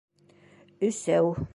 Өсәү 0.89 1.23